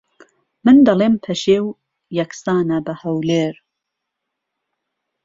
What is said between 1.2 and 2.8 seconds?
پەشێو یەکسانە